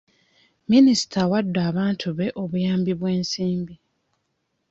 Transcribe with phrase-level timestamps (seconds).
[0.71, 3.75] Minisita awadde abantu be obuyambi obw'ensimbi.